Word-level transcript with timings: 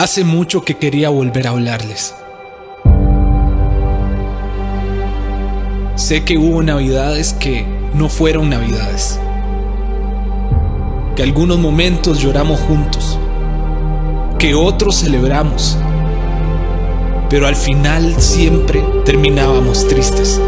Hace 0.00 0.24
mucho 0.24 0.62
que 0.62 0.78
quería 0.78 1.10
volver 1.10 1.46
a 1.46 1.50
hablarles. 1.50 2.14
Sé 5.94 6.24
que 6.24 6.38
hubo 6.38 6.62
navidades 6.62 7.34
que 7.34 7.66
no 7.92 8.08
fueron 8.08 8.48
navidades. 8.48 9.20
Que 11.14 11.22
algunos 11.22 11.58
momentos 11.58 12.18
lloramos 12.18 12.60
juntos. 12.60 13.18
Que 14.38 14.54
otros 14.54 15.00
celebramos. 15.00 15.76
Pero 17.28 17.46
al 17.46 17.56
final 17.56 18.14
siempre 18.22 18.82
terminábamos 19.04 19.86
tristes. 19.86 20.40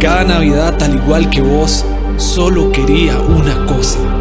Cada 0.00 0.24
Navidad, 0.24 0.82
al 0.82 0.94
igual 0.94 1.28
que 1.28 1.42
vos, 1.42 1.84
solo 2.16 2.72
quería 2.72 3.18
una 3.18 3.66
cosa 3.66 4.13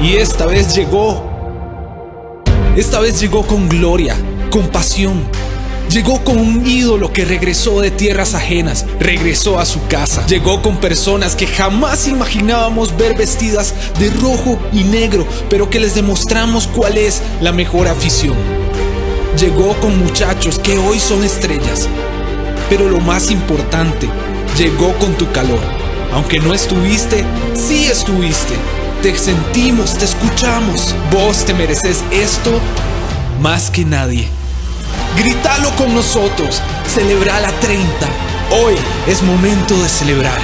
Y 0.00 0.16
esta 0.16 0.46
vez 0.46 0.74
llegó. 0.76 1.24
Esta 2.76 3.00
vez 3.00 3.18
llegó 3.18 3.46
con 3.46 3.68
gloria, 3.68 4.14
con 4.50 4.68
pasión. 4.68 5.24
Llegó 5.90 6.22
con 6.22 6.36
un 6.36 6.66
ídolo 6.66 7.12
que 7.12 7.24
regresó 7.24 7.80
de 7.80 7.90
tierras 7.90 8.34
ajenas, 8.34 8.84
regresó 9.00 9.58
a 9.58 9.64
su 9.64 9.86
casa. 9.86 10.26
Llegó 10.26 10.60
con 10.60 10.76
personas 10.76 11.34
que 11.34 11.46
jamás 11.46 12.08
imaginábamos 12.08 12.94
ver 12.96 13.16
vestidas 13.16 13.72
de 13.98 14.10
rojo 14.10 14.58
y 14.72 14.84
negro, 14.84 15.26
pero 15.48 15.70
que 15.70 15.80
les 15.80 15.94
demostramos 15.94 16.66
cuál 16.66 16.98
es 16.98 17.22
la 17.40 17.52
mejor 17.52 17.88
afición. 17.88 18.36
Llegó 19.38 19.74
con 19.80 19.98
muchachos 19.98 20.58
que 20.58 20.76
hoy 20.76 20.98
son 20.98 21.24
estrellas, 21.24 21.88
pero 22.68 22.90
lo 22.90 23.00
más 23.00 23.30
importante, 23.30 24.08
llegó 24.58 24.92
con 24.98 25.14
tu 25.14 25.30
calor. 25.32 25.60
Aunque 26.12 26.38
no 26.40 26.52
estuviste, 26.52 27.24
sí 27.54 27.86
estuviste. 27.86 28.54
Te 29.06 29.16
sentimos, 29.16 29.96
te 29.96 30.04
escuchamos. 30.04 30.92
Vos 31.12 31.44
te 31.44 31.54
mereces 31.54 32.02
esto 32.10 32.50
más 33.40 33.70
que 33.70 33.84
nadie. 33.84 34.26
Grítalo 35.16 35.70
con 35.76 35.94
nosotros. 35.94 36.60
Celebra 36.92 37.38
la 37.38 37.52
30. 37.52 37.86
Hoy 38.50 38.74
es 39.06 39.22
momento 39.22 39.80
de 39.80 39.88
celebrar. 39.88 40.40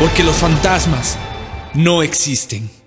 Porque 0.00 0.24
los 0.24 0.34
fantasmas 0.34 1.18
no 1.72 2.02
existen. 2.02 2.79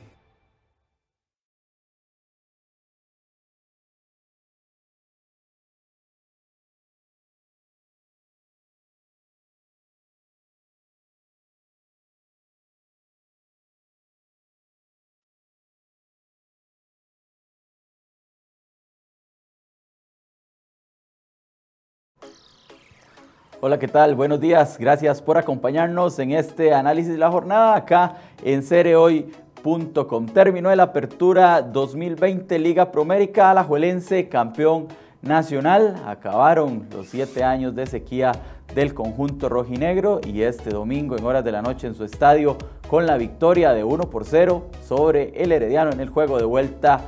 Hola, 23.66 23.80
¿qué 23.80 23.88
tal? 23.88 24.14
Buenos 24.16 24.42
días. 24.42 24.78
Gracias 24.78 25.22
por 25.22 25.38
acompañarnos 25.38 26.20
en 26.20 26.32
este 26.32 26.74
análisis 26.74 27.14
de 27.14 27.18
la 27.18 27.32
jornada 27.32 27.78
acá 27.78 28.18
en 28.44 28.62
cereoy.com. 28.62 30.26
Terminó 30.26 30.76
la 30.76 30.84
apertura 30.84 31.62
2020 31.62 32.60
Liga 32.60 32.92
Promérica 32.92 33.52
Alajuelense, 33.52 34.28
campeón 34.28 34.90
nacional. 35.22 35.96
Acabaron 36.06 36.90
los 36.92 37.08
siete 37.08 37.46
años 37.46 37.74
de 37.74 37.86
sequía 37.86 38.34
del 38.76 38.94
conjunto 38.94 39.48
rojinegro 39.48 40.20
y 40.26 40.42
este 40.42 40.72
domingo 40.72 41.16
en 41.16 41.24
horas 41.24 41.46
de 41.46 41.54
la 41.54 41.62
noche 41.62 41.88
en 41.88 41.96
su 41.96 42.04
estadio 42.04 42.58
con 42.90 43.06
la 43.06 43.16
victoria 43.16 43.72
de 43.72 43.86
1 43.86 44.10
por 44.10 44.26
0 44.26 44.72
sobre 44.86 45.42
el 45.42 45.54
Herediano 45.54 45.94
en 45.94 46.02
el 46.02 46.10
juego 46.10 46.38
de 46.38 46.44
vuelta 46.44 47.00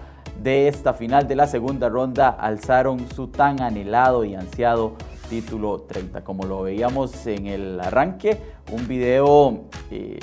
de 0.41 0.69
esta 0.69 0.93
final 0.93 1.27
de 1.27 1.35
la 1.35 1.47
segunda 1.47 1.89
ronda 1.89 2.29
alzaron 2.29 3.09
su 3.13 3.27
tan 3.27 3.61
anhelado 3.61 4.23
y 4.23 4.35
ansiado 4.35 4.93
título 5.29 5.81
30. 5.81 6.23
Como 6.23 6.45
lo 6.45 6.63
veíamos 6.63 7.25
en 7.27 7.47
el 7.47 7.79
arranque, 7.79 8.39
un 8.71 8.87
video 8.87 9.65
eh, 9.91 10.19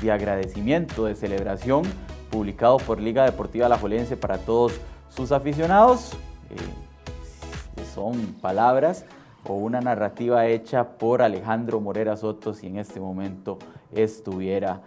de 0.00 0.12
agradecimiento, 0.12 1.04
de 1.04 1.14
celebración, 1.14 1.82
publicado 2.30 2.78
por 2.78 3.00
Liga 3.00 3.24
Deportiva 3.24 3.66
Alajuelense 3.66 4.16
para 4.16 4.38
todos 4.38 4.80
sus 5.08 5.32
aficionados. 5.32 6.12
Eh, 6.50 7.84
son 7.94 8.34
palabras 8.40 9.04
o 9.44 9.54
una 9.54 9.80
narrativa 9.80 10.46
hecha 10.46 10.96
por 10.98 11.22
Alejandro 11.22 11.80
Morera 11.80 12.16
Soto 12.16 12.54
si 12.54 12.68
en 12.68 12.78
este 12.78 13.00
momento 13.00 13.58
estuviera 13.92 14.80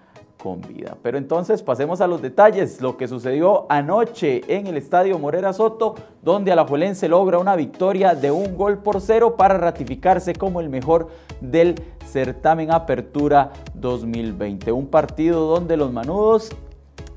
Pero 1.01 1.17
entonces 1.17 1.63
pasemos 1.63 2.01
a 2.01 2.07
los 2.07 2.21
detalles, 2.21 2.79
lo 2.79 2.97
que 2.97 3.07
sucedió 3.07 3.65
anoche 3.69 4.43
en 4.47 4.67
el 4.67 4.77
Estadio 4.77 5.17
Morera 5.17 5.53
Soto, 5.53 5.95
donde 6.21 6.51
Alajuelense 6.51 7.07
logra 7.07 7.39
una 7.39 7.55
victoria 7.55 8.13
de 8.13 8.29
un 8.29 8.55
gol 8.55 8.77
por 8.77 9.01
cero 9.01 9.35
para 9.37 9.57
ratificarse 9.57 10.33
como 10.33 10.61
el 10.61 10.69
mejor 10.69 11.09
del 11.41 11.75
certamen 12.05 12.71
Apertura 12.71 13.51
2020. 13.73 14.71
Un 14.71 14.87
partido 14.87 15.47
donde 15.47 15.77
los 15.77 15.91
manudos 15.91 16.51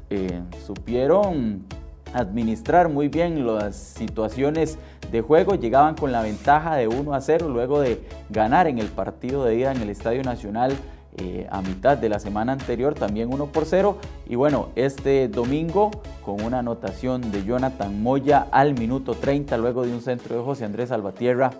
eh, 0.08 0.40
supieron 0.64 1.66
administrar 2.14 2.88
muy 2.88 3.08
bien 3.08 3.46
las 3.46 3.76
situaciones 3.76 4.78
de 5.12 5.20
juego, 5.20 5.54
llegaban 5.54 5.94
con 5.94 6.12
la 6.12 6.22
ventaja 6.22 6.76
de 6.76 6.88
1 6.88 7.14
a 7.14 7.20
0 7.20 7.48
luego 7.50 7.80
de 7.80 8.00
ganar 8.30 8.66
en 8.66 8.78
el 8.78 8.86
partido 8.86 9.44
de 9.44 9.56
ida 9.56 9.72
en 9.72 9.82
el 9.82 9.90
Estadio 9.90 10.22
Nacional 10.22 10.72
eh, 11.20 11.46
a 11.50 11.62
mitad 11.62 11.98
de 11.98 12.08
la 12.08 12.18
semana 12.18 12.52
anterior, 12.52 12.94
también 12.94 13.32
1 13.32 13.46
por 13.46 13.64
0. 13.64 13.96
Y 14.28 14.36
bueno, 14.36 14.68
este 14.76 15.28
domingo 15.28 15.90
con 16.24 16.42
una 16.42 16.60
anotación 16.60 17.32
de 17.32 17.44
Jonathan 17.44 18.02
Moya 18.02 18.46
al 18.50 18.74
minuto 18.78 19.14
30, 19.14 19.56
luego 19.58 19.84
de 19.84 19.92
un 19.92 20.00
centro 20.00 20.36
de 20.36 20.42
José 20.42 20.64
Andrés 20.64 20.90
Salvatierra, 20.90 21.50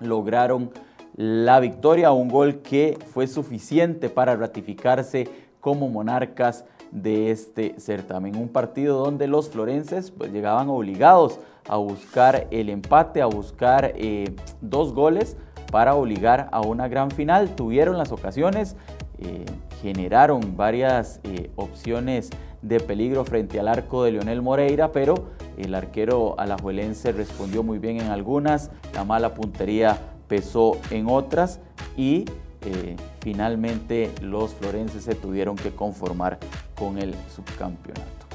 lograron 0.00 0.70
la 1.16 1.60
victoria, 1.60 2.12
un 2.12 2.28
gol 2.28 2.60
que 2.62 2.98
fue 3.12 3.26
suficiente 3.26 4.08
para 4.08 4.36
ratificarse 4.36 5.28
como 5.60 5.88
monarcas 5.88 6.64
de 6.90 7.30
este 7.30 7.74
certamen. 7.78 8.36
Un 8.36 8.48
partido 8.48 8.98
donde 8.98 9.26
los 9.26 9.48
florenses 9.48 10.10
pues, 10.10 10.32
llegaban 10.32 10.68
obligados 10.68 11.38
a 11.68 11.76
buscar 11.76 12.46
el 12.50 12.68
empate, 12.68 13.22
a 13.22 13.26
buscar 13.26 13.92
eh, 13.96 14.34
dos 14.60 14.92
goles 14.92 15.36
para 15.72 15.94
obligar 15.94 16.50
a 16.52 16.60
una 16.60 16.86
gran 16.86 17.10
final. 17.10 17.56
Tuvieron 17.56 17.96
las 17.96 18.12
ocasiones, 18.12 18.76
eh, 19.18 19.46
generaron 19.80 20.54
varias 20.54 21.18
eh, 21.24 21.50
opciones 21.56 22.28
de 22.60 22.78
peligro 22.78 23.24
frente 23.24 23.58
al 23.58 23.66
arco 23.66 24.04
de 24.04 24.12
Leonel 24.12 24.42
Moreira, 24.42 24.92
pero 24.92 25.30
el 25.56 25.74
arquero 25.74 26.38
alajuelense 26.38 27.10
respondió 27.12 27.62
muy 27.62 27.78
bien 27.78 28.00
en 28.00 28.08
algunas, 28.08 28.70
la 28.94 29.04
mala 29.04 29.32
puntería 29.32 29.98
pesó 30.28 30.78
en 30.90 31.06
otras 31.08 31.58
y 31.96 32.26
eh, 32.60 32.94
finalmente 33.20 34.12
los 34.20 34.52
florenses 34.52 35.04
se 35.04 35.14
tuvieron 35.14 35.56
que 35.56 35.70
conformar 35.70 36.38
con 36.78 36.98
el 36.98 37.14
subcampeonato. 37.34 38.26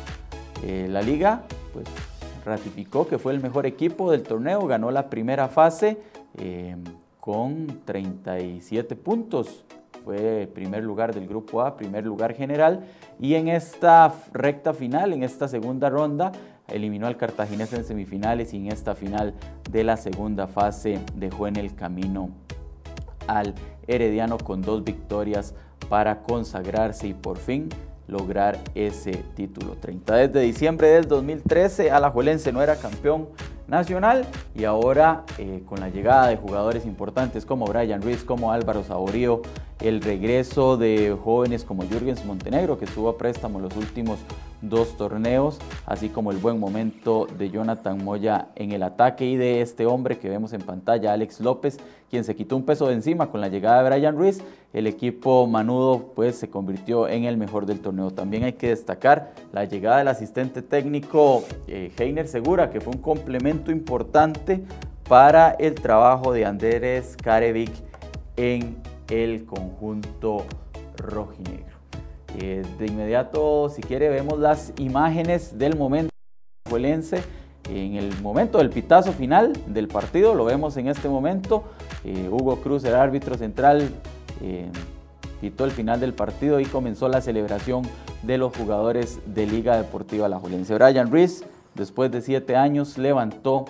la 0.66 1.02
liga 1.04 1.44
pues, 1.72 1.86
ratificó 2.44 3.08
que 3.08 3.20
fue 3.20 3.32
el 3.32 3.42
mejor 3.42 3.68
equipo 3.68 4.12
del 4.12 4.24
torneo, 4.24 4.66
ganó 4.66 4.90
la 4.90 5.08
primera 5.12 5.48
fase 5.50 5.98
con 7.28 7.82
37 7.84 8.96
puntos. 8.96 9.66
Fue 10.06 10.50
primer 10.56 10.82
lugar 10.82 11.14
del 11.14 11.28
grupo 11.28 11.62
A, 11.62 11.76
primer 11.76 12.06
lugar 12.06 12.34
general. 12.34 12.86
Y 13.20 13.34
en 13.34 13.50
esta 13.50 14.14
recta 14.32 14.74
final, 14.74 15.12
en 15.12 15.24
esta 15.24 15.50
segunda 15.50 15.90
ronda, 15.90 16.32
eliminó 16.70 17.06
al 17.06 17.18
Cartaginés 17.18 17.74
en 17.74 17.84
semifinales 17.84 18.54
y 18.54 18.58
en 18.60 18.72
esta 18.72 18.96
final 18.96 19.34
de 19.70 19.84
la 19.84 19.98
segunda 19.98 20.48
fase 20.48 21.02
dejó 21.16 21.48
en 21.48 21.58
el 21.58 21.76
camino 21.76 22.30
al 23.28 23.54
Herediano 23.88 24.38
con 24.38 24.62
dos 24.62 24.86
victorias 24.86 25.54
para 25.90 26.24
consagrarse 26.24 27.10
y 27.10 27.14
por 27.14 27.40
fin 27.40 27.68
lograr 28.08 28.58
ese 28.74 29.12
título. 29.36 29.76
30 29.76 30.16
desde 30.16 30.40
diciembre 30.40 30.88
del 30.88 31.10
2013, 31.10 31.92
Alajuelense 31.92 32.54
no 32.54 32.62
era 32.62 32.78
campeón 32.78 33.28
nacional 33.68 34.26
y 34.56 34.66
ahora 34.66 35.24
eh, 35.38 35.64
con 35.66 35.80
la 35.80 35.90
llegada 35.90 36.28
de 36.28 36.38
jugadores 36.38 36.86
importantes 36.86 37.46
como 37.46 37.66
Brian 37.66 38.02
Ruiz, 38.02 38.24
como 38.24 38.52
Álvaro 38.52 38.84
Saborío, 38.84 39.42
el 39.82 40.02
regreso 40.02 40.78
de 40.78 41.16
jóvenes 41.24 41.64
como 41.64 41.84
Jürgens 41.84 42.26
Montenegro 42.26 42.78
que 42.78 42.86
estuvo 42.86 43.10
a 43.10 43.18
préstamo 43.18 43.60
los 43.60 43.76
últimos 43.76 44.20
dos 44.62 44.98
torneos, 44.98 45.60
así 45.86 46.10
como 46.10 46.32
el 46.32 46.38
buen 46.38 46.60
momento 46.60 47.28
de 47.38 47.52
Jonathan 47.52 48.04
Moya 48.04 48.48
en 48.56 48.72
el 48.72 48.82
ataque 48.82 49.26
y 49.26 49.36
de 49.36 49.62
este 49.62 49.86
hombre 49.86 50.18
que 50.18 50.30
vemos 50.30 50.54
en 50.54 50.62
pantalla, 50.62 51.14
Alex 51.14 51.40
López, 51.42 51.78
quien 52.10 52.24
se 52.24 52.36
quitó 52.36 52.56
un 52.56 52.64
peso 52.64 52.88
de 52.88 52.96
encima 52.96 53.30
con 53.30 53.42
la 53.42 53.50
llegada 53.50 53.84
de 53.84 53.90
Brian 53.90 54.18
Ruiz. 54.18 54.42
El 54.74 54.88
equipo 54.88 55.46
manudo 55.46 56.12
pues 56.16 56.38
se 56.38 56.50
convirtió 56.50 57.08
en 57.08 57.26
el 57.26 57.38
mejor 57.38 57.66
del 57.66 57.80
torneo. 57.80 58.12
También 58.12 58.44
hay 58.44 58.54
que 58.54 58.70
destacar 58.70 59.34
la 59.52 59.66
llegada 59.66 60.00
del 60.00 60.08
asistente 60.08 60.62
técnico 60.62 61.44
eh, 61.68 61.92
Heiner 61.98 62.28
Segura, 62.28 62.70
que 62.70 62.82
fue 62.82 62.94
un 62.94 63.02
complemento 63.02 63.72
importante 63.72 64.64
para 65.08 65.52
el 65.52 65.76
trabajo 65.76 66.34
de 66.34 66.46
Andrés 66.46 67.16
Karevic 67.22 67.72
en 68.36 68.78
el 69.10 69.46
conjunto 69.46 70.46
rojinegro. 70.98 71.78
Eh, 72.40 72.64
de 72.78 72.86
inmediato, 72.86 73.70
si 73.70 73.82
quiere, 73.82 74.10
vemos 74.10 74.40
las 74.40 74.74
imágenes 74.78 75.58
del 75.58 75.76
momento. 75.76 76.12
En 77.70 77.96
el 77.96 78.22
momento 78.22 78.58
del 78.58 78.70
pitazo 78.70 79.12
final 79.14 79.54
del 79.68 79.88
partido, 79.88 80.36
lo 80.36 80.46
vemos 80.46 80.78
en 80.78 80.88
este 80.88 81.10
momento. 81.10 81.64
Eh, 82.04 82.30
Hugo 82.30 82.58
Cruz, 82.58 82.84
el 82.84 82.96
árbitro 82.96 83.38
central, 83.38 83.90
eh, 84.42 84.70
pitó 85.42 85.66
el 85.66 85.72
final 85.72 86.00
del 86.00 86.14
partido 86.14 86.60
y 86.60 86.66
comenzó 86.66 87.08
la 87.08 87.22
celebración 87.22 87.84
de 88.24 88.38
los 88.38 88.56
jugadores 88.56 89.20
de 89.26 89.46
Liga 89.46 89.78
Deportiva 89.78 90.26
Alajuelense. 90.26 90.74
Brian 90.76 91.12
Rees, 91.12 91.46
después 91.74 92.12
de 92.12 92.22
siete 92.22 92.56
años, 92.56 92.98
levantó 92.98 93.66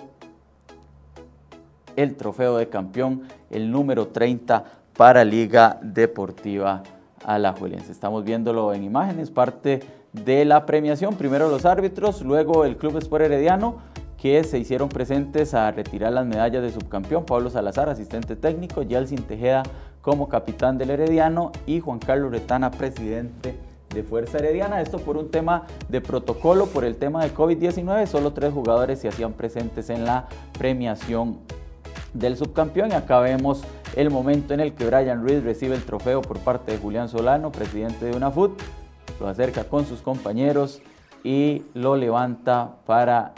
el 1.96 2.16
trofeo 2.16 2.56
de 2.56 2.68
campeón, 2.68 3.22
el 3.50 3.70
número 3.70 4.08
30 4.08 4.77
para 4.98 5.24
Liga 5.24 5.78
Deportiva 5.80 6.82
Alajuelense. 7.24 7.92
Estamos 7.92 8.24
viéndolo 8.24 8.74
en 8.74 8.82
imágenes, 8.82 9.30
parte 9.30 9.78
de 10.12 10.44
la 10.44 10.66
premiación. 10.66 11.14
Primero 11.14 11.48
los 11.48 11.64
árbitros, 11.66 12.20
luego 12.22 12.64
el 12.64 12.76
Club 12.76 12.96
Sport 12.96 13.26
Herediano, 13.26 13.76
que 14.20 14.42
se 14.42 14.58
hicieron 14.58 14.88
presentes 14.88 15.54
a 15.54 15.70
retirar 15.70 16.12
las 16.12 16.26
medallas 16.26 16.64
de 16.64 16.72
subcampeón. 16.72 17.24
Pablo 17.24 17.48
Salazar, 17.48 17.88
asistente 17.88 18.34
técnico, 18.34 18.82
Yelsin 18.82 19.22
Tejeda 19.22 19.62
como 20.02 20.28
capitán 20.28 20.78
del 20.78 20.90
Herediano 20.90 21.52
y 21.64 21.78
Juan 21.78 22.00
Carlos 22.00 22.32
Retana, 22.32 22.72
presidente 22.72 23.56
de 23.94 24.02
Fuerza 24.02 24.38
Herediana. 24.38 24.80
Esto 24.80 24.98
por 24.98 25.16
un 25.16 25.30
tema 25.30 25.66
de 25.88 26.00
protocolo, 26.00 26.66
por 26.66 26.84
el 26.84 26.96
tema 26.96 27.22
de 27.22 27.32
COVID-19. 27.32 28.04
Solo 28.06 28.32
tres 28.32 28.52
jugadores 28.52 28.98
se 28.98 29.06
hacían 29.06 29.34
presentes 29.34 29.90
en 29.90 30.04
la 30.04 30.26
premiación 30.58 31.38
del 32.14 32.36
subcampeón. 32.36 32.90
Y 32.90 32.94
acá 32.94 33.20
vemos 33.20 33.62
el 33.96 34.10
momento 34.10 34.54
en 34.54 34.60
el 34.60 34.74
que 34.74 34.86
Brian 34.86 35.26
Reed 35.26 35.42
recibe 35.42 35.74
el 35.74 35.84
trofeo 35.84 36.22
por 36.22 36.38
parte 36.38 36.72
de 36.72 36.78
Julián 36.78 37.08
Solano, 37.08 37.50
presidente 37.50 38.06
de 38.06 38.16
UNAFUT. 38.16 38.60
Lo 39.20 39.28
acerca 39.28 39.64
con 39.64 39.84
sus 39.86 40.00
compañeros 40.00 40.80
y 41.24 41.62
lo 41.74 41.96
levanta 41.96 42.76
para 42.86 43.32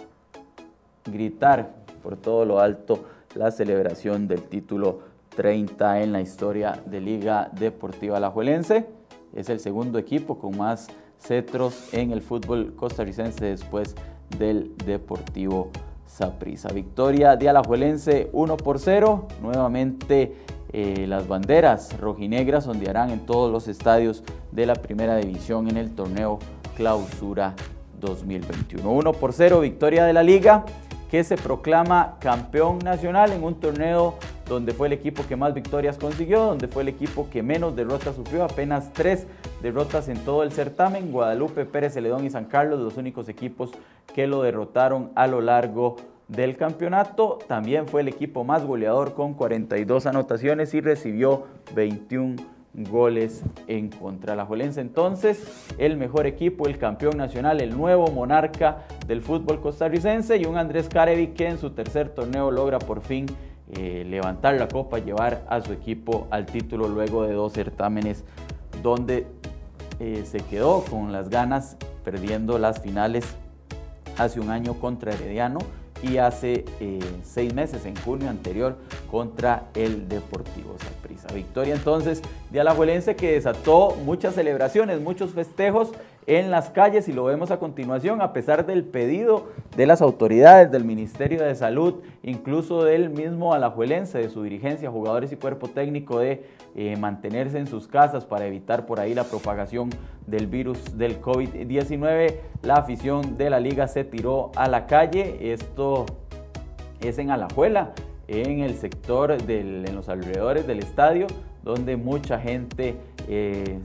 gritar 1.05 1.70
por 2.02 2.17
todo 2.17 2.44
lo 2.44 2.61
alto 2.61 3.05
la 3.35 3.50
celebración 3.50 4.29
del 4.29 4.43
título 4.43 5.00
30 5.37 6.02
en 6.02 6.12
la 6.12 6.20
historia 6.20 6.81
de 6.85 7.00
Liga 7.00 7.50
Deportiva 7.52 8.17
Alajuelense. 8.17 8.87
Es 9.35 9.49
el 9.49 9.61
segundo 9.61 9.99
equipo 9.99 10.38
con 10.38 10.56
más 10.56 10.88
cetros 11.19 11.94
en 11.94 12.11
el 12.11 12.23
fútbol 12.23 12.75
costarricense 12.75 13.44
después 13.44 13.94
del 14.38 14.76
Deportivo 14.79 15.70
Saprissa. 16.11 16.73
Victoria 16.73 17.37
de 17.37 17.49
Alajuelense 17.49 18.29
1 18.33 18.57
por 18.57 18.79
0. 18.79 19.29
Nuevamente 19.41 20.35
eh, 20.73 21.07
las 21.07 21.29
banderas 21.29 21.99
rojinegras 21.99 22.67
ondearán 22.67 23.11
en 23.11 23.21
todos 23.21 23.51
los 23.51 23.69
estadios 23.69 24.25
de 24.51 24.67
la 24.67 24.75
primera 24.75 25.17
división 25.17 25.69
en 25.69 25.77
el 25.77 25.95
torneo 25.95 26.41
Clausura 26.77 27.55
2021. 28.01 28.91
1 28.91 29.12
por 29.12 29.33
0, 29.33 29.61
victoria 29.61 30.05
de 30.05 30.12
la 30.12 30.23
liga 30.23 30.65
que 31.11 31.25
se 31.25 31.37
proclama 31.37 32.17
campeón 32.21 32.79
nacional 32.81 33.33
en 33.33 33.45
un 33.45 33.55
torneo 33.61 34.17
donde 34.55 34.73
fue 34.73 34.88
el 34.88 34.93
equipo 34.93 35.25
que 35.26 35.37
más 35.37 35.55
victorias 35.55 35.97
consiguió, 35.97 36.41
donde 36.41 36.69
fue 36.69 36.82
el 36.82 36.88
equipo 36.88 37.31
que 37.31 37.43
menos 37.43 37.76
derrotas 37.76 38.17
sufrió, 38.17 38.44
apenas 38.44 38.93
tres 38.93 39.26
derrotas 39.62 40.08
en 40.08 40.19
todo 40.19 40.43
el 40.43 40.52
certamen. 40.52 41.12
Guadalupe, 41.12 41.64
Pérez 41.64 41.94
Celedón 41.94 42.25
y 42.25 42.31
San 42.31 42.47
Carlos, 42.47 42.81
los 42.81 42.97
únicos 42.97 43.29
equipos 43.29 43.70
que 44.14 44.26
lo 44.26 44.43
derrotaron 44.43 45.11
a 45.14 45.26
lo 45.26 45.41
largo 45.41 45.97
del 46.29 46.56
campeonato. 46.56 47.38
También 47.47 47.87
fue 47.87 48.00
el 48.00 48.08
equipo 48.08 48.44
más 48.44 48.64
goleador 48.67 49.14
con 49.14 49.35
42 49.35 50.06
anotaciones 50.06 50.75
y 50.75 50.81
recibió 50.81 51.44
21 51.75 52.37
goles 52.75 53.43
en 53.67 53.88
contra. 53.88 54.35
La 54.35 54.47
Jolense 54.47 54.81
entonces, 54.81 55.73
el 55.79 55.97
mejor 55.97 56.26
equipo, 56.26 56.67
el 56.67 56.79
campeón 56.79 57.17
nacional, 57.17 57.61
el 57.61 57.76
nuevo 57.76 58.08
monarca 58.08 58.85
del 59.06 59.23
fútbol 59.23 59.61
costarricense 59.61 60.37
y 60.37 60.44
un 60.44 60.56
Andrés 60.56 60.88
Carevi 60.88 61.29
que 61.29 61.49
en 61.49 61.58
su 61.58 61.70
tercer 61.70 62.11
torneo 62.11 62.50
logra 62.50 62.79
por 62.79 63.00
fin 63.00 63.26
eh, 63.76 64.05
levantar 64.08 64.55
la 64.55 64.69
copa, 64.69 64.99
llevar 64.99 65.44
a 65.49 65.61
su 65.61 65.72
equipo 65.72 66.26
al 66.31 66.46
título 66.46 66.88
luego 66.88 67.25
de 67.25 67.34
dos 67.34 67.52
certámenes 67.52 68.25
donde 68.82 69.26
eh, 69.99 70.25
se 70.25 70.38
quedó 70.40 70.82
con 70.84 71.12
las 71.12 71.28
ganas 71.28 71.76
perdiendo 72.05 72.58
las 72.58 72.81
finales 72.81 73.25
hace 74.17 74.40
un 74.40 74.50
año 74.50 74.75
contra 74.75 75.12
Herediano 75.12 75.61
y 76.02 76.17
hace 76.17 76.64
eh, 76.81 76.99
seis 77.22 77.52
meses, 77.55 77.84
en 77.84 77.94
junio 77.96 78.31
anterior, 78.31 78.78
contra 79.11 79.64
el 79.75 80.08
Deportivo 80.08 80.76
Saprissa. 80.78 81.28
Victoria 81.34 81.75
entonces 81.75 82.23
de 82.50 82.61
Alajuelense 82.61 83.16
que 83.16 83.32
desató 83.32 83.96
muchas 84.05 84.34
celebraciones, 84.34 85.00
muchos 85.00 85.32
festejos 85.32 85.90
en 86.26 86.50
las 86.50 86.70
calles 86.70 87.08
y 87.08 87.12
lo 87.12 87.25
vemos 87.25 87.50
a 87.50 87.58
continuación 87.58 88.20
a 88.20 88.32
pesar 88.32 88.67
del 88.67 88.84
pedido 88.84 89.49
de 89.76 89.87
las 89.87 90.02
autoridades, 90.02 90.70
del 90.70 90.84
Ministerio 90.84 91.43
de 91.43 91.55
Salud, 91.55 92.02
incluso 92.22 92.84
del 92.84 93.11
mismo 93.11 93.55
alajuelense, 93.55 94.19
de 94.19 94.28
su 94.28 94.43
dirigencia, 94.43 94.90
jugadores 94.90 95.32
y 95.32 95.37
cuerpo 95.37 95.69
técnico 95.69 96.19
de 96.19 96.44
eh, 96.76 96.96
mantenerse 96.96 97.58
en 97.58 97.67
sus 97.67 97.88
casas 97.88 98.25
para 98.25 98.46
evitar 98.46 98.87
por 98.87 99.00
ahí 99.00 99.14
la 99.14 99.25
propagación 99.25 99.90
del 100.26 100.46
virus 100.46 100.96
del 100.96 101.20
COVID-19. 101.20 102.34
La 102.62 102.75
afición 102.75 103.37
de 103.37 103.50
la 103.50 103.58
liga 103.58 103.88
se 103.88 104.05
tiró 104.05 104.52
a 104.56 104.69
la 104.69 104.87
calle, 104.87 105.52
esto 105.52 106.06
es 107.00 107.19
en 107.19 107.31
Alajuela, 107.31 107.93
en 108.28 108.61
el 108.61 108.76
sector, 108.76 109.37
en 109.49 109.94
los 109.94 110.08
alrededores 110.08 110.66
del 110.66 110.78
estadio, 110.78 111.26
donde 111.62 111.96
mucha 111.96 112.38
gente 112.38 112.96
eh, 113.32 113.79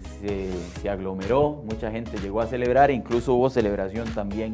se, 0.81 0.89
aglomeró, 0.89 1.62
mucha 1.65 1.92
gente 1.92 2.18
llegó 2.18 2.42
a 2.42 2.47
celebrar, 2.47 2.89
incluso 2.89 3.36
hubo 3.36 3.51
celebración 3.51 4.07
también 4.15 4.53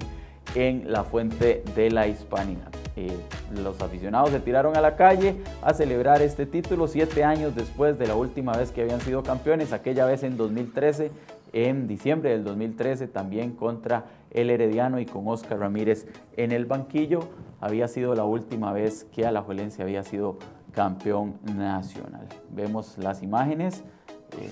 en 0.54 0.92
la 0.92 1.06
fuente 1.06 1.64
de 1.78 1.90
la 1.92 2.08
Hispanidad. 2.08 2.68
Eh, 2.98 3.16
los 3.56 3.82
aficionados 3.82 4.32
se 4.32 4.42
tiraron 4.42 4.76
a 4.76 4.82
la 4.82 4.98
calle 4.98 5.38
a 5.62 5.74
celebrar 5.74 6.22
este 6.22 6.46
título 6.46 6.90
siete 6.90 7.24
años 7.24 7.56
después 7.56 7.98
de 7.98 8.06
la 8.06 8.15
última 8.15 8.51
vez 8.51 8.74
que 8.74 8.82
habían 8.82 9.00
sido 9.00 9.24
campeones, 9.24 9.72
aquella 9.72 10.06
vez 10.06 10.24
en 10.24 10.36
2013, 10.36 11.10
en 11.54 11.88
diciembre 11.88 12.32
del 12.32 12.44
2013 12.44 13.08
también 13.08 13.51
contra 13.51 14.08
el 14.30 14.50
Herediano 14.50 15.00
y 15.00 15.06
con 15.06 15.25
Oscar 15.30 15.60
Ramírez 15.60 16.06
en 16.36 16.51
el 16.51 16.65
banquillo. 16.65 17.22
Había 17.62 17.88
sido 17.88 18.13
la 18.13 18.25
última 18.25 18.74
vez 18.74 19.06
que 19.13 19.25
Alajuelense 19.25 19.84
había 19.84 20.04
sido 20.04 20.38
campeón 20.74 21.36
nacional. 21.44 22.27
Vemos 22.50 22.98
las 22.98 23.24
imágenes. 23.24 23.86
Eh, 24.40 24.50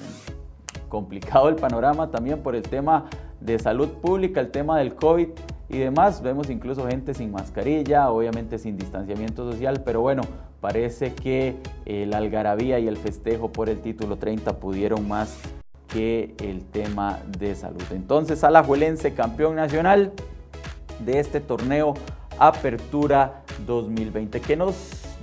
complicado 0.87 1.49
el 1.49 1.55
panorama 1.55 2.09
también 2.09 2.41
por 2.41 2.55
el 2.55 2.63
tema 2.63 3.05
de 3.39 3.59
salud 3.59 3.89
pública, 4.01 4.39
el 4.39 4.51
tema 4.51 4.79
del 4.79 4.95
COVID 4.95 5.27
y 5.69 5.77
demás. 5.77 6.21
Vemos 6.21 6.49
incluso 6.49 6.87
gente 6.87 7.13
sin 7.13 7.31
mascarilla, 7.31 8.09
obviamente 8.09 8.57
sin 8.57 8.77
distanciamiento 8.77 9.49
social, 9.51 9.83
pero 9.85 10.01
bueno, 10.01 10.23
parece 10.61 11.13
que 11.13 11.57
la 11.85 12.17
algarabía 12.17 12.79
y 12.79 12.87
el 12.87 12.97
festejo 12.97 13.51
por 13.51 13.69
el 13.69 13.79
título 13.81 14.17
30 14.17 14.59
pudieron 14.59 15.07
más 15.07 15.37
que 15.89 16.35
el 16.39 16.63
tema 16.65 17.19
de 17.37 17.55
salud. 17.55 17.83
Entonces, 17.91 18.43
Alajuelense 18.43 19.13
campeón 19.13 19.55
nacional 19.55 20.11
de 20.99 21.19
este 21.19 21.41
torneo 21.41 21.95
Apertura 22.37 23.43
2020. 23.65 24.39
¿Qué 24.39 24.55
nos 24.55 24.75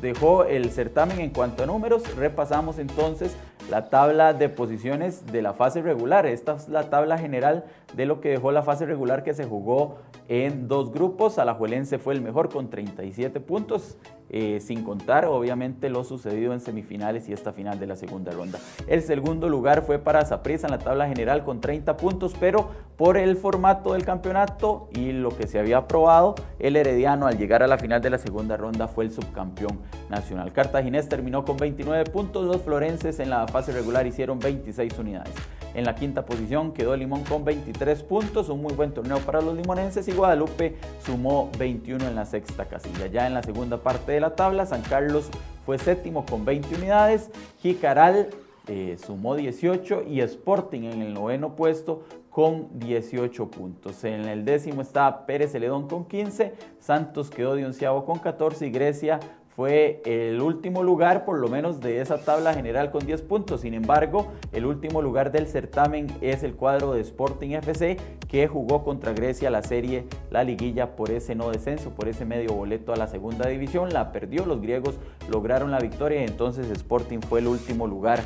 dejó 0.02 0.44
el 0.44 0.70
certamen 0.70 1.20
en 1.20 1.30
cuanto 1.30 1.62
a 1.62 1.66
números? 1.66 2.02
Repasamos 2.16 2.78
entonces 2.78 3.36
la 3.70 3.88
tabla 3.88 4.32
de 4.32 4.48
posiciones 4.48 5.26
de 5.26 5.42
la 5.42 5.52
fase 5.52 5.82
regular. 5.82 6.26
Esta 6.26 6.56
es 6.56 6.68
la 6.68 6.88
tabla 6.90 7.18
general 7.18 7.64
de 7.94 8.06
lo 8.06 8.20
que 8.20 8.30
dejó 8.30 8.52
la 8.52 8.62
fase 8.62 8.86
regular 8.86 9.24
que 9.24 9.34
se 9.34 9.44
jugó 9.44 9.98
en 10.28 10.68
dos 10.68 10.92
grupos. 10.92 11.38
Alajuelense 11.38 11.98
fue 11.98 12.14
el 12.14 12.22
mejor 12.22 12.48
con 12.48 12.70
37 12.70 13.40
puntos, 13.40 13.96
eh, 14.30 14.60
sin 14.60 14.82
contar 14.82 15.26
obviamente 15.26 15.88
lo 15.88 16.04
sucedido 16.04 16.52
en 16.52 16.60
semifinales 16.60 17.28
y 17.28 17.32
esta 17.32 17.52
final 17.52 17.78
de 17.78 17.86
la 17.86 17.96
segunda 17.96 18.32
ronda. 18.32 18.58
El 18.86 19.02
segundo 19.02 19.48
lugar 19.48 19.82
fue 19.82 19.98
para 19.98 20.24
Saprissa 20.24 20.66
en 20.66 20.72
la 20.72 20.78
tabla 20.78 21.08
general 21.08 21.44
con 21.44 21.60
30 21.60 21.96
puntos, 21.96 22.34
pero 22.38 22.70
por 22.96 23.16
el 23.16 23.36
formato 23.36 23.92
del 23.92 24.04
campeonato 24.04 24.88
y 24.92 25.12
lo 25.12 25.36
que 25.36 25.46
se 25.46 25.58
había 25.58 25.78
aprobado, 25.78 26.34
el 26.58 26.76
Herediano 26.76 27.26
al 27.26 27.38
llegar 27.38 27.62
a 27.62 27.66
la 27.66 27.78
final 27.78 28.00
de 28.00 28.10
la 28.10 28.18
segunda 28.18 28.56
ronda 28.56 28.88
fue 28.88 29.04
el 29.04 29.12
subcampeón 29.12 29.78
nacional. 30.08 30.52
Cartaginés 30.52 31.08
terminó 31.08 31.44
con 31.44 31.56
29 31.56 32.04
puntos, 32.10 32.46
los 32.46 32.62
florenses 32.62 33.20
en 33.20 33.30
la 33.30 33.46
fase 33.46 33.72
regular 33.72 34.06
hicieron 34.06 34.38
26 34.38 34.98
unidades. 34.98 35.34
En 35.76 35.84
la 35.84 35.94
quinta 35.94 36.24
posición 36.24 36.72
quedó 36.72 36.96
Limón 36.96 37.22
con 37.24 37.44
23 37.44 38.02
puntos, 38.04 38.48
un 38.48 38.62
muy 38.62 38.72
buen 38.72 38.94
torneo 38.94 39.18
para 39.18 39.42
los 39.42 39.54
limonenses 39.54 40.08
y 40.08 40.12
Guadalupe 40.12 40.74
sumó 41.04 41.50
21 41.58 42.08
en 42.08 42.14
la 42.14 42.24
sexta 42.24 42.64
casilla. 42.64 43.08
Ya 43.08 43.26
en 43.26 43.34
la 43.34 43.42
segunda 43.42 43.76
parte 43.76 44.12
de 44.12 44.20
la 44.20 44.34
tabla, 44.34 44.64
San 44.64 44.80
Carlos 44.80 45.28
fue 45.66 45.76
séptimo 45.76 46.24
con 46.24 46.46
20 46.46 46.76
unidades, 46.76 47.30
Jicaral 47.60 48.30
eh, 48.68 48.96
sumó 49.04 49.36
18 49.36 50.04
y 50.08 50.22
Sporting 50.22 50.84
en 50.84 51.02
el 51.02 51.12
noveno 51.12 51.54
puesto 51.56 52.04
con 52.30 52.78
18 52.78 53.50
puntos. 53.50 54.02
En 54.04 54.24
el 54.24 54.46
décimo 54.46 54.80
está 54.80 55.26
Pérez 55.26 55.52
Celedón 55.52 55.88
con 55.88 56.06
15, 56.06 56.54
Santos 56.80 57.28
quedó 57.28 57.54
de 57.54 57.66
onceavo 57.66 58.06
con 58.06 58.18
14 58.18 58.66
y 58.66 58.70
Grecia 58.70 59.20
fue 59.56 60.02
el 60.04 60.42
último 60.42 60.82
lugar, 60.82 61.24
por 61.24 61.38
lo 61.38 61.48
menos 61.48 61.80
de 61.80 62.02
esa 62.02 62.18
tabla 62.18 62.52
general 62.52 62.90
con 62.90 63.06
10 63.06 63.22
puntos. 63.22 63.62
Sin 63.62 63.72
embargo, 63.72 64.28
el 64.52 64.66
último 64.66 65.00
lugar 65.00 65.32
del 65.32 65.46
certamen 65.46 66.08
es 66.20 66.42
el 66.42 66.54
cuadro 66.54 66.92
de 66.92 67.00
Sporting 67.00 67.52
FC, 67.52 67.96
que 68.28 68.48
jugó 68.48 68.84
contra 68.84 69.14
Grecia 69.14 69.48
la 69.48 69.62
serie, 69.62 70.04
la 70.30 70.44
liguilla 70.44 70.94
por 70.94 71.10
ese 71.10 71.34
no 71.34 71.50
descenso, 71.50 71.88
por 71.88 72.06
ese 72.06 72.26
medio 72.26 72.52
boleto 72.52 72.92
a 72.92 72.96
la 72.96 73.08
segunda 73.08 73.48
división. 73.48 73.88
La 73.94 74.12
perdió, 74.12 74.44
los 74.44 74.60
griegos 74.60 74.96
lograron 75.30 75.70
la 75.70 75.78
victoria 75.78 76.20
y 76.20 76.24
entonces 76.24 76.70
Sporting 76.70 77.20
fue 77.20 77.40
el 77.40 77.46
último 77.46 77.86
lugar 77.86 78.20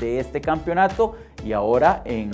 de 0.00 0.20
este 0.20 0.40
campeonato 0.40 1.16
y 1.44 1.52
ahora 1.52 2.00
en, 2.06 2.30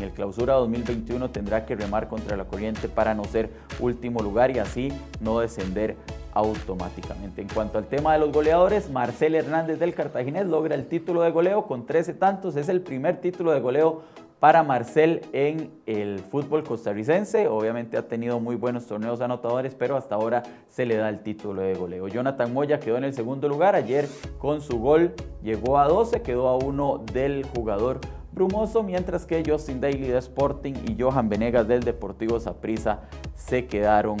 el 0.00 0.10
clausura 0.10 0.54
2021 0.54 1.30
tendrá 1.30 1.64
que 1.64 1.76
remar 1.76 2.08
contra 2.08 2.36
la 2.36 2.44
corriente 2.44 2.88
para 2.88 3.14
no 3.14 3.24
ser 3.24 3.50
último 3.78 4.20
lugar 4.20 4.50
y 4.50 4.58
así 4.58 4.92
no 5.20 5.38
descender 5.38 5.96
automáticamente. 6.32 7.42
En 7.42 7.48
cuanto 7.48 7.78
al 7.78 7.86
tema 7.86 8.12
de 8.12 8.18
los 8.18 8.32
goleadores, 8.32 8.90
Marcel 8.90 9.34
Hernández 9.34 9.78
del 9.78 9.94
Cartaginés 9.94 10.46
logra 10.46 10.74
el 10.74 10.86
título 10.86 11.22
de 11.22 11.30
goleo 11.30 11.66
con 11.66 11.86
13 11.86 12.14
tantos. 12.14 12.56
Es 12.56 12.68
el 12.68 12.80
primer 12.80 13.20
título 13.20 13.52
de 13.52 13.60
goleo 13.60 14.02
para 14.42 14.64
Marcel 14.64 15.20
en 15.32 15.70
el 15.86 16.18
fútbol 16.18 16.64
costarricense. 16.64 17.46
Obviamente 17.46 17.96
ha 17.96 18.08
tenido 18.08 18.40
muy 18.40 18.56
buenos 18.56 18.86
torneos 18.86 19.20
anotadores, 19.20 19.76
pero 19.76 19.96
hasta 19.96 20.16
ahora 20.16 20.42
se 20.68 20.84
le 20.84 20.96
da 20.96 21.08
el 21.10 21.20
título 21.20 21.62
de 21.62 21.74
goleo. 21.74 22.08
Jonathan 22.08 22.52
Moya 22.52 22.80
quedó 22.80 22.96
en 22.96 23.04
el 23.04 23.14
segundo 23.14 23.48
lugar. 23.48 23.76
Ayer 23.76 24.08
con 24.38 24.60
su 24.60 24.80
gol 24.80 25.14
llegó 25.44 25.78
a 25.78 25.86
12, 25.86 26.22
quedó 26.22 26.48
a 26.48 26.56
uno 26.56 27.04
del 27.12 27.44
jugador 27.54 28.00
brumoso, 28.32 28.82
mientras 28.82 29.26
que 29.26 29.44
Justin 29.46 29.80
Daly 29.80 30.08
de 30.08 30.18
Sporting 30.18 30.74
y 30.88 31.00
Johan 31.00 31.28
Venegas 31.28 31.68
del 31.68 31.84
Deportivo 31.84 32.40
Saprissa 32.40 33.02
se 33.36 33.66
quedaron 33.66 34.16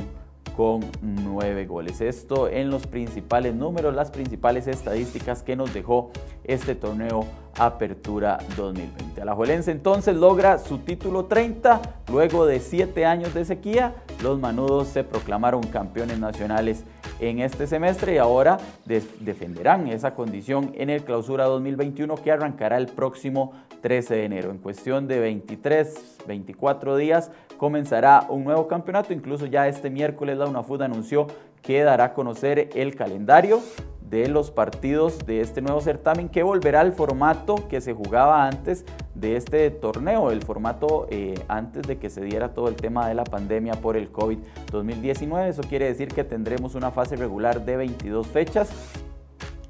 con 0.56 0.80
nueve 1.00 1.66
goles. 1.66 2.00
Esto 2.00 2.48
en 2.48 2.70
los 2.70 2.86
principales 2.86 3.54
números, 3.54 3.94
las 3.94 4.10
principales 4.10 4.66
estadísticas 4.66 5.42
que 5.42 5.56
nos 5.56 5.72
dejó 5.72 6.10
este 6.44 6.74
torneo 6.74 7.26
Apertura 7.58 8.38
2020. 8.56 9.20
Alajuelense 9.20 9.70
entonces 9.70 10.16
logra 10.16 10.58
su 10.58 10.78
título 10.78 11.26
30 11.26 11.80
luego 12.10 12.46
de 12.46 12.60
siete 12.60 13.04
años 13.04 13.34
de 13.34 13.44
sequía. 13.44 13.94
Los 14.22 14.40
manudos 14.40 14.88
se 14.88 15.04
proclamaron 15.04 15.62
campeones 15.64 16.18
nacionales 16.18 16.84
en 17.20 17.40
este 17.40 17.66
semestre 17.66 18.14
y 18.14 18.18
ahora 18.18 18.58
defenderán 18.84 19.88
esa 19.88 20.14
condición 20.14 20.72
en 20.76 20.90
el 20.90 21.04
clausura 21.04 21.44
2021 21.44 22.14
que 22.16 22.32
arrancará 22.32 22.76
el 22.76 22.86
próximo 22.86 23.52
13 23.80 24.14
de 24.14 24.24
enero. 24.24 24.50
En 24.50 24.58
cuestión 24.58 25.08
de 25.08 25.20
23, 25.20 26.18
24 26.26 26.96
días 26.96 27.30
comenzará 27.56 28.26
un 28.28 28.44
nuevo 28.44 28.68
campeonato. 28.68 29.12
Incluso 29.12 29.46
ya 29.46 29.68
este 29.68 29.90
miércoles 29.90 30.38
la 30.38 30.46
UNAFUD 30.46 30.82
anunció 30.82 31.26
que 31.62 31.82
dará 31.82 32.04
a 32.04 32.14
conocer 32.14 32.70
el 32.74 32.94
calendario 32.96 33.60
de 34.12 34.28
los 34.28 34.50
partidos 34.50 35.24
de 35.24 35.40
este 35.40 35.62
nuevo 35.62 35.80
certamen 35.80 36.28
que 36.28 36.42
volverá 36.42 36.82
al 36.82 36.92
formato 36.92 37.66
que 37.70 37.80
se 37.80 37.94
jugaba 37.94 38.46
antes 38.46 38.84
de 39.14 39.36
este 39.36 39.70
torneo, 39.70 40.30
el 40.30 40.42
formato 40.42 41.06
eh, 41.08 41.42
antes 41.48 41.86
de 41.88 41.96
que 41.96 42.10
se 42.10 42.20
diera 42.20 42.52
todo 42.52 42.68
el 42.68 42.74
tema 42.74 43.08
de 43.08 43.14
la 43.14 43.24
pandemia 43.24 43.72
por 43.72 43.96
el 43.96 44.12
COVID-2019. 44.12 45.48
Eso 45.48 45.62
quiere 45.62 45.86
decir 45.86 46.08
que 46.08 46.24
tendremos 46.24 46.74
una 46.74 46.90
fase 46.90 47.16
regular 47.16 47.64
de 47.64 47.78
22 47.78 48.26
fechas, 48.26 48.70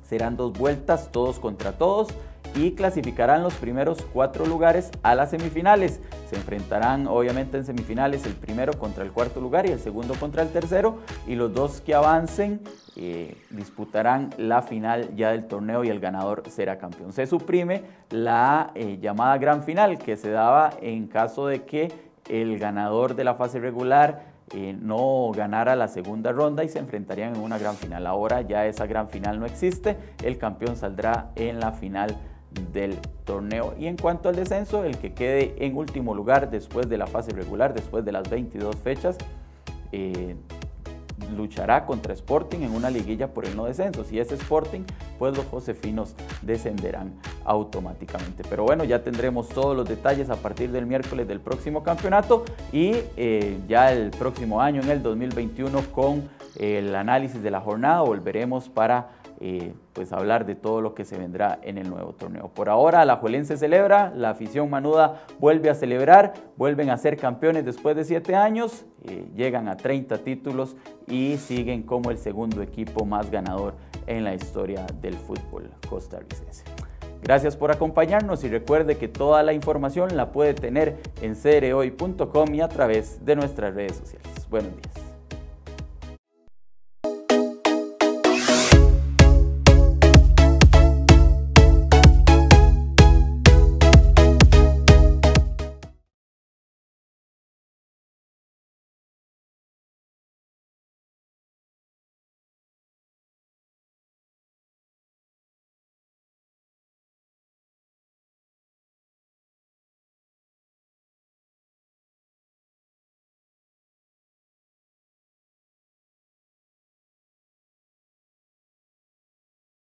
serán 0.08 0.36
dos 0.36 0.52
vueltas, 0.58 1.12
todos 1.12 1.38
contra 1.38 1.78
todos 1.78 2.08
y 2.54 2.72
clasificarán 2.72 3.42
los 3.42 3.54
primeros 3.54 4.02
cuatro 4.12 4.46
lugares 4.46 4.90
a 5.02 5.14
las 5.14 5.30
semifinales. 5.30 6.00
Se 6.28 6.36
enfrentarán 6.36 7.06
obviamente 7.06 7.56
en 7.56 7.64
semifinales 7.64 8.26
el 8.26 8.34
primero 8.34 8.72
contra 8.74 9.04
el 9.04 9.12
cuarto 9.12 9.40
lugar 9.40 9.66
y 9.66 9.72
el 9.72 9.80
segundo 9.80 10.14
contra 10.14 10.42
el 10.42 10.50
tercero 10.50 10.98
y 11.26 11.34
los 11.34 11.52
dos 11.52 11.80
que 11.80 11.94
avancen 11.94 12.60
eh, 12.96 13.36
disputarán 13.50 14.30
la 14.36 14.62
final 14.62 15.14
ya 15.16 15.30
del 15.32 15.46
torneo 15.46 15.84
y 15.84 15.88
el 15.88 16.00
ganador 16.00 16.42
será 16.48 16.78
campeón. 16.78 17.12
Se 17.12 17.26
suprime 17.26 17.82
la 18.10 18.70
eh, 18.74 18.98
llamada 19.00 19.38
gran 19.38 19.62
final 19.62 19.98
que 19.98 20.16
se 20.16 20.30
daba 20.30 20.70
en 20.80 21.06
caso 21.06 21.46
de 21.46 21.62
que 21.62 21.92
el 22.28 22.58
ganador 22.58 23.14
de 23.14 23.24
la 23.24 23.34
fase 23.34 23.58
regular 23.60 24.32
eh, 24.54 24.76
no 24.78 25.30
ganara 25.34 25.76
la 25.76 25.88
segunda 25.88 26.30
ronda 26.30 26.62
y 26.62 26.68
se 26.68 26.78
enfrentarían 26.78 27.34
en 27.34 27.40
una 27.40 27.56
gran 27.56 27.74
final. 27.74 28.06
Ahora 28.06 28.42
ya 28.42 28.66
esa 28.66 28.86
gran 28.86 29.08
final 29.08 29.40
no 29.40 29.46
existe, 29.46 29.96
el 30.22 30.36
campeón 30.36 30.76
saldrá 30.76 31.30
en 31.36 31.58
la 31.58 31.72
final 31.72 32.16
del 32.72 32.98
torneo. 33.24 33.74
Y 33.78 33.86
en 33.86 33.96
cuanto 33.96 34.28
al 34.28 34.36
descenso, 34.36 34.84
el 34.84 34.98
que 34.98 35.12
quede 35.12 35.54
en 35.58 35.76
último 35.76 36.14
lugar 36.14 36.50
después 36.50 36.88
de 36.88 36.98
la 36.98 37.06
fase 37.06 37.32
regular, 37.32 37.74
después 37.74 38.04
de 38.04 38.12
las 38.12 38.28
22 38.28 38.76
fechas, 38.76 39.16
eh, 39.92 40.36
luchará 41.36 41.86
contra 41.86 42.12
Sporting 42.14 42.60
en 42.60 42.72
una 42.72 42.90
liguilla 42.90 43.28
por 43.28 43.44
el 43.44 43.56
no 43.56 43.64
descenso. 43.64 44.04
Si 44.04 44.18
es 44.18 44.30
Sporting, 44.32 44.80
pues 45.18 45.36
los 45.36 45.46
Josefinos 45.46 46.14
descenderán 46.42 47.12
automáticamente. 47.44 48.42
Pero 48.48 48.64
bueno, 48.64 48.84
ya 48.84 49.02
tendremos 49.02 49.48
todos 49.48 49.76
los 49.76 49.88
detalles 49.88 50.30
a 50.30 50.36
partir 50.36 50.70
del 50.72 50.86
miércoles 50.86 51.28
del 51.28 51.40
próximo 51.40 51.82
campeonato 51.82 52.44
y 52.72 52.94
eh, 53.16 53.58
ya 53.68 53.92
el 53.92 54.10
próximo 54.10 54.60
año, 54.60 54.82
en 54.82 54.90
el 54.90 55.02
2021, 55.02 55.80
con 55.92 56.28
el 56.58 56.94
análisis 56.94 57.42
de 57.42 57.50
la 57.50 57.60
jornada, 57.60 58.02
volveremos 58.02 58.68
para 58.68 59.21
eh, 59.44 59.74
pues 59.92 60.12
hablar 60.12 60.46
de 60.46 60.54
todo 60.54 60.80
lo 60.80 60.94
que 60.94 61.04
se 61.04 61.18
vendrá 61.18 61.58
en 61.62 61.76
el 61.76 61.90
nuevo 61.90 62.12
torneo. 62.12 62.46
Por 62.54 62.68
ahora 62.68 63.04
la 63.04 63.16
Juelense 63.16 63.56
celebra, 63.56 64.12
la 64.14 64.30
afición 64.30 64.70
manuda 64.70 65.24
vuelve 65.40 65.68
a 65.68 65.74
celebrar, 65.74 66.34
vuelven 66.56 66.90
a 66.90 66.96
ser 66.96 67.16
campeones 67.16 67.64
después 67.64 67.96
de 67.96 68.04
siete 68.04 68.36
años, 68.36 68.84
eh, 69.02 69.26
llegan 69.34 69.66
a 69.66 69.76
30 69.76 70.18
títulos 70.18 70.76
y 71.08 71.38
siguen 71.38 71.82
como 71.82 72.12
el 72.12 72.18
segundo 72.18 72.62
equipo 72.62 73.04
más 73.04 73.32
ganador 73.32 73.74
en 74.06 74.22
la 74.22 74.32
historia 74.32 74.86
del 75.00 75.14
fútbol 75.14 75.68
costarricense. 75.90 76.62
Gracias 77.20 77.56
por 77.56 77.72
acompañarnos 77.72 78.44
y 78.44 78.48
recuerde 78.48 78.96
que 78.96 79.08
toda 79.08 79.42
la 79.42 79.54
información 79.54 80.16
la 80.16 80.30
puede 80.30 80.54
tener 80.54 81.00
en 81.20 81.34
cereoy.com 81.34 82.54
y 82.54 82.60
a 82.60 82.68
través 82.68 83.24
de 83.24 83.34
nuestras 83.34 83.74
redes 83.74 83.96
sociales. 83.96 84.46
Buenos 84.48 84.70
días. 84.76 85.01